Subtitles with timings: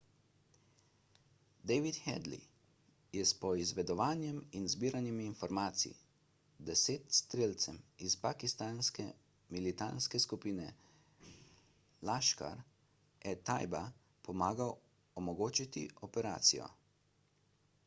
[1.71, 2.37] david headly
[3.15, 5.91] je s poizvedovanjem in zbiranjem informacij
[6.69, 7.77] 10 strelcem
[8.07, 9.05] iz pakistanske
[9.57, 10.69] militantne skupine
[12.11, 13.83] laskhar-e-taiba
[14.29, 14.73] pomagal
[15.21, 16.71] omogočiti operacijo